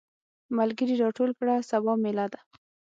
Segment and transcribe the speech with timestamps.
[0.57, 2.39] ملګري راټول کړه سبا ميله ده.